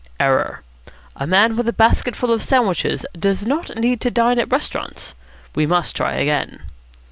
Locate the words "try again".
5.95-6.59